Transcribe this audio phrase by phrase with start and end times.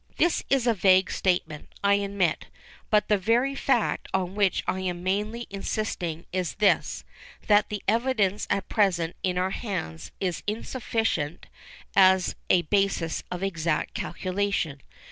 [0.17, 2.47] This is a vague statement, I admit,
[2.89, 7.03] but the very fact on which I am mainly insisting is this,
[7.45, 11.45] that the evidence at present in our hands is insufficient
[11.95, 14.81] as a basis of exact calculation.